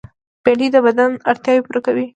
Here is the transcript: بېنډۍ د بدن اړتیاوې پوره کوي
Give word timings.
بېنډۍ 0.43 0.67
د 0.71 0.77
بدن 0.85 1.11
اړتیاوې 1.29 1.61
پوره 1.65 1.79
کوي 1.85 2.05